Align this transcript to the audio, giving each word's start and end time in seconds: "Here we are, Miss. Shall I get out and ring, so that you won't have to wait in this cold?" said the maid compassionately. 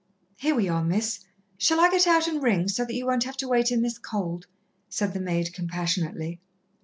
"Here 0.37 0.55
we 0.55 0.67
are, 0.67 0.83
Miss. 0.83 1.19
Shall 1.59 1.79
I 1.79 1.91
get 1.91 2.07
out 2.07 2.27
and 2.27 2.41
ring, 2.41 2.67
so 2.67 2.83
that 2.83 2.95
you 2.95 3.05
won't 3.05 3.25
have 3.25 3.37
to 3.37 3.47
wait 3.47 3.69
in 3.71 3.83
this 3.83 3.99
cold?" 3.99 4.47
said 4.89 5.13
the 5.13 5.19
maid 5.19 5.53
compassionately. 5.53 6.41